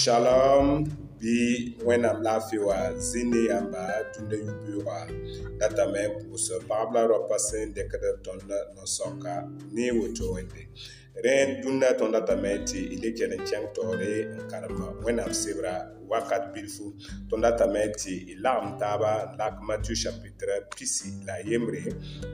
[0.00, 0.68] Shalom
[1.20, 1.38] bi
[1.86, 2.76] wẽnnaam laafɩwa
[3.08, 3.82] zĩne yãmba
[4.12, 4.96] tũnda yũ-biooga
[5.60, 9.34] datame pʋʋs pagbla roa pa sẽn dɩkd tõnd nosõka
[9.74, 10.62] ne woto wẽnde
[11.24, 15.74] ren dũndã tõnda tame tɩ y le kell n kẽng taoore n karema wẽnnaam sebra
[16.10, 16.84] wakat bilfu
[17.30, 21.82] tõnda tame tɩ y lagem taaba n lak matieu chapitre pisi la a yembre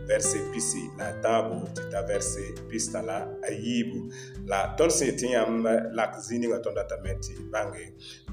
[0.08, 3.98] verse pisi la a tãabo tɩ t'a verse pistã la a yiibu
[4.50, 5.62] la tõnd sẽn tɩ yãmb
[5.98, 7.84] lak zĩ ningã tõnda tame tɩ bãnge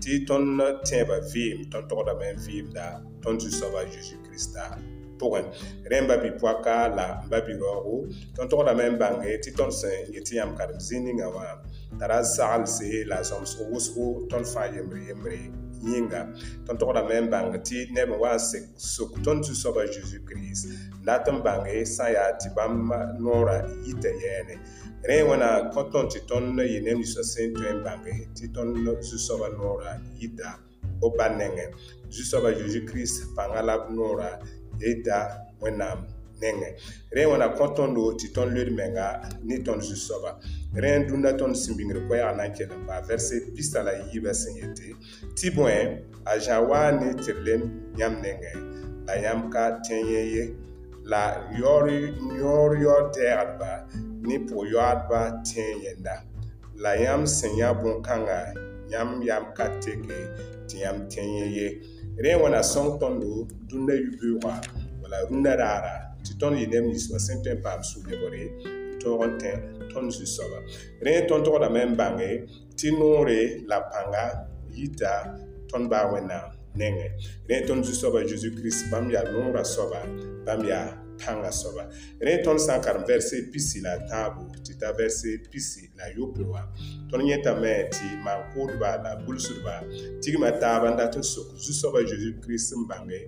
[0.01, 0.51] tɩ tõnd
[0.89, 2.85] tẽebã vɩɩm tõnd togdame n vɩɩmda
[3.23, 4.63] tõnd zu-soaba zeezi kirista
[5.19, 5.41] pʋgẽ
[5.91, 7.97] rẽ n babi poaka la n babi raoogo
[8.35, 11.45] tõnd togdame n bãnge tɩ tõnd sẽn yet yãmb kadem zĩ ninga wã
[11.99, 15.35] tara saglse la a zõmsg wʋsgo tõnd fãa yembre yembre
[15.87, 16.21] yĩnga
[16.65, 18.39] tõnd togdame n bãng tɩ neb n wa n
[18.95, 20.65] sok tõnd zu-soaba zeezi-kirist
[21.05, 22.87] dat n bãnge sã n yaa tɩ bãmb
[23.23, 24.55] noora yita yɛɛne
[25.09, 28.71] rẽ wẽna kõ tõnd tɩ tõnd yɩ neb ninsã sẽn tõe n bãnge tɩ tõnd
[29.09, 30.51] zu-soaba noora yita
[30.99, 31.67] b ba nengẽ
[32.15, 34.33] zu-soaba zeezi-kirist pãnga la b noora
[34.81, 35.99] eda wẽnnaam
[36.41, 36.69] nengẽ
[37.15, 39.05] rẽ wãna kõ tõndo tɩ tõnd lod menga
[39.47, 40.31] ne tõnd zu-soaba
[40.83, 44.31] rẽ n dũnda tõnd sẽn-bĩngr koɛɛgã na n kell n paa vɛrse pistã la yiibã
[44.41, 44.85] sẽn yete
[45.37, 45.75] tɩ bõe
[46.25, 47.61] a zã waa ne tɩrlem
[47.99, 48.53] yãmb nengẽ
[49.07, 50.43] la yãmb ka tẽ yẽ ye
[51.11, 51.21] la
[51.59, 51.85] yaoor
[52.83, 53.71] yaoor dɛɛgdba
[54.27, 56.15] ne pʋg-yaoadbã tẽ yẽnda
[56.83, 58.39] la yãmb sẽn yã bõn-kãngã
[58.91, 60.17] yãmb yãmb ka teke
[60.67, 61.67] tɩ yãmb tẽ yẽ ye
[62.21, 63.27] rẽ wãna sõng tõndo
[63.69, 64.53] dũndã yu-beoogã
[65.01, 65.93] wala rũndã raara
[66.25, 69.51] tɩ tõnd yɩ neb nins wã sẽn tõe n paam suu-lebore n tõog n tẽ
[69.93, 70.59] tõnd zu-soaba
[71.05, 72.29] rẽ tõnd togdame n bãnge
[72.77, 74.23] tɩ noore la pãnga
[74.77, 75.11] yita
[75.71, 77.07] tõnd baa wẽnnaam nengẽ
[77.49, 79.99] rẽ tõnd zu-soabã zeezi-kirist bãmb yaa noorã soaba
[80.45, 80.85] bãmb yaa
[81.25, 81.83] pãngã soaba
[82.25, 86.45] rẽ tõnd sã n karem vɛrse pisi la tãabo tɩ t'a vɛrse pisi la yopoe
[86.53, 86.61] wã
[87.11, 89.73] tõnd yẽtame tɩ maan-koodba la bulsdba
[90.21, 93.19] tigmã taaba n dat n sok zu-soabã zeezi-kirist n bãnge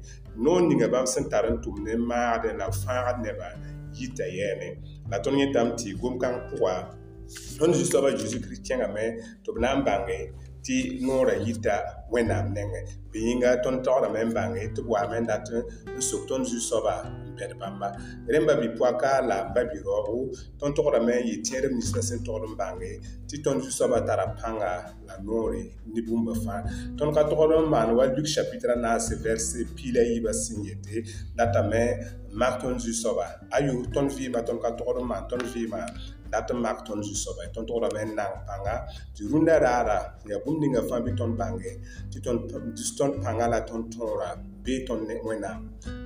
[0.42, 3.50] noor ninga bãmb sẽn tar n tʋmd ne maagdẽ la fãagd nebã
[3.94, 4.68] yita yɛɛne
[5.12, 6.74] la tõnd yẽtame tɩ gom-kãng pʋga
[7.62, 9.06] tõnd zu-soabã zeezi-kirist kẽngame
[9.46, 10.20] tɩ b na n bãnge
[10.66, 11.76] tɩ noorã yita
[12.12, 12.82] wẽnnaam nengẽ
[13.12, 15.62] bɩ yĩnga tõnd taoodame n bãnge tɩ b waame n dat n
[16.10, 17.88] sok tõnd zu-soaba n pɛd bãmba
[18.34, 20.18] rẽmba bipoaka la n babiroobu
[20.60, 22.92] tõnd togdame n yɩ tẽedb ninsã sẽn togd n bãnge
[23.30, 24.72] tɩ tõnd zu-soaba tara pãnga
[25.08, 25.62] la noore
[25.94, 26.60] ne bũmba fãa
[26.98, 31.06] tõnd ka togd n maan wa luk chapitra naase vɛrse piila yiibã sẽn yete
[31.38, 31.82] datame
[32.34, 35.82] mak tõnd zu-soaba ayo tõnd vɩɩmã tõnd ka togd n maan tõnd vɩɩmã
[36.36, 38.76] dat n mak tõnd zu-soaba tõnd tʋgra me n nang pãnga
[39.16, 39.98] tɩ rũndã raara
[40.30, 41.72] yaa bũmb ninga fãa bɩ tõnd bãnge
[42.12, 44.30] tɩ tõnd pãnga la tõnd tõora
[44.66, 45.60] bee tõnd wẽnnaam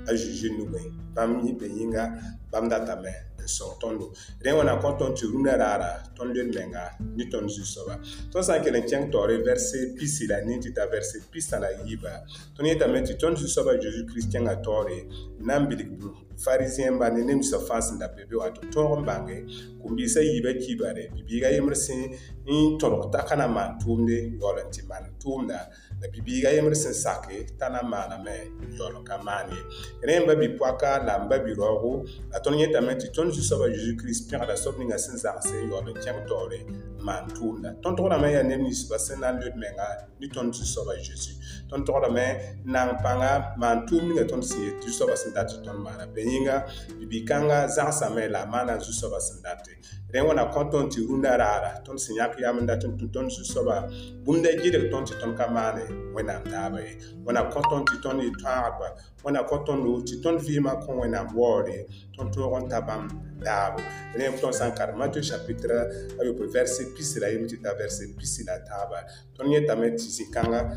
[0.10, 0.82] a zu-zu nume
[1.16, 2.04] bãmb be yĩnga
[2.52, 3.16] bãmb datame
[3.48, 4.06] sɔrɔ tɔn do
[4.44, 8.00] rẽ wẽna kõ tõnd tɩ rũndã raara tõnd lod menga ne tõnd zu soaba
[8.34, 11.60] tõnd sã n kell n kẽng taoore vɛrse pisi la nin tɩ t'a vɛrse pistã
[11.60, 12.12] la yiiba
[12.58, 15.06] tõnd yetame tɩ tõnd zu soaba zeezi kirist kẽngã taoore
[15.40, 16.08] na n bilg bũ
[16.40, 19.38] farisiyẽmba ne nemsã fãa sẽn da be be wato tõog n bãnge
[19.82, 22.08] kũmbiisã yiibã kiibare bibiiga yembr sẽn
[22.48, 25.60] n tõdg t'a ka na maan tʋʋmde yaool n tɩ maan tʋʋmda
[26.00, 29.60] la bibiiga yembr sẽn sake t'a na n maaname yaool n ka maan ye
[30.08, 33.70] rẽ n ba bipoaka la n ba birooogo la tõnd yẽtame tɩ tõnd tu soaba
[33.72, 36.60] jésus-christ pẽgda soab ninga sẽn zags sẽn yaool n kẽng taoore
[37.00, 39.86] maan tʋʋmda tõnd togdame yaa neb ninsba sẽn na n leod menga
[40.20, 41.34] ne tõnd tɩ soaba zeezi
[41.72, 42.26] tõnd togdame
[42.68, 46.06] na n pãnga maan tʋʋm ninga tõnd sẽn yet zu-soabã sẽn dat tɩ tõnd maana
[46.12, 46.58] bɩ yĩnga
[47.00, 49.72] bɩ-bɩ-kãngã zagsame la a maana zu-soabã sẽn date
[50.12, 53.08] rẽ wãna kõ tõnd tɩ rũndã raara tõnd sẽn yãk yam n dat n tũ
[53.08, 53.88] tõnd zu-soabã
[54.28, 56.92] bũmb-da gɩdg tõnd tɩ tõnd ka maane wẽnnaam taaba ye
[57.24, 58.90] wãna kõ tõnd tɩ tõnd y tõagdba
[59.24, 61.80] wãna kõ tõndo tɩ tõnd vɩɩmã kõ wẽnnaam waoore
[62.18, 63.82] tõnd toog n ta bãmb table.
[64.16, 64.96] L'influence s'encadre.
[64.98, 69.06] Matthieu chapitre, euh, verset pisi la yamti verset pisi la taba.
[69.36, 70.70] Ton yé tamé tisi kanga.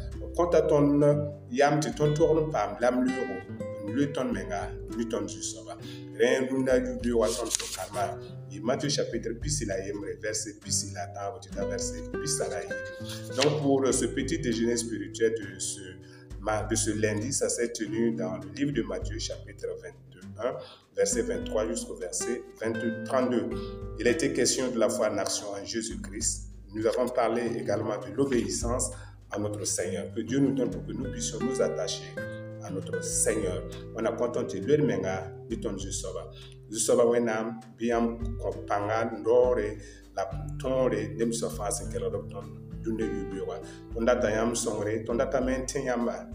[0.52, 1.14] à ton euh,
[1.50, 3.92] yamti ton tourne pam l'âme l'euro.
[3.94, 5.76] Le ton menga, ah, le ton du soba.
[5.76, 5.84] Ah.
[6.16, 8.16] Rien runda du dieu wa ton karma.
[8.54, 9.74] Et Matthieu chapitre pisi la
[10.20, 11.38] verset pisi la taba.
[11.40, 13.42] Tu verset pisi la yamre.
[13.42, 15.80] Donc pour euh, ce petit déjeuner spirituel de ce
[16.68, 20.18] de ce lundi, ça s'est tenu dans le livre de Matthieu, chapitre 22,
[20.96, 23.46] verset 23 jusqu'au verset 22, 32.
[24.00, 26.48] Il a été question de la foi en action en Jésus-Christ.
[26.74, 28.90] Nous avons parlé également de l'obéissance
[29.30, 32.02] à notre Seigneur, que Dieu nous donne pour que nous puissions nous attacher
[32.64, 33.62] à notre Seigneur.
[33.94, 36.26] On a contenté jusova.
[36.70, 37.04] Jusova
[38.40, 39.76] kopanga ndore
[40.16, 40.28] la
[42.84, 43.62] dunde yuɓɓiyogal
[43.94, 45.88] to daddayam songre to De men vie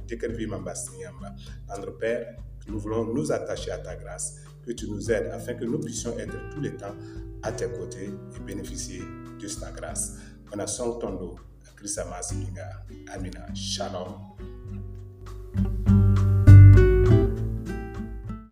[0.09, 1.29] dékervima mbasiyamba
[1.67, 2.35] tendre père
[2.67, 6.17] nous voulons nous attacher à ta grâce que tu nous aides afin que nous puissions
[6.17, 6.95] être tout le temps
[7.43, 8.99] à tes côtés et bénéficier
[9.39, 10.15] de ta grâce
[10.53, 11.35] on a son tondo
[11.67, 12.83] à Christ Amasilinga
[13.13, 14.15] Amina Shalom